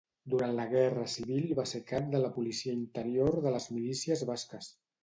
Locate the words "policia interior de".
2.41-3.57